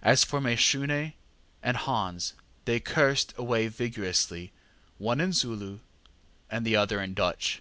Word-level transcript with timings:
As 0.00 0.24
for 0.24 0.40
Mashune 0.40 1.12
and 1.62 1.76
Hans 1.76 2.32
they 2.64 2.80
cursed 2.80 3.34
away 3.36 3.68
vigorously, 3.68 4.52
one 4.96 5.20
in 5.20 5.34
Zulu 5.34 5.80
and 6.48 6.64
the 6.64 6.76
other 6.76 6.98
in 7.02 7.12
Dutch. 7.12 7.60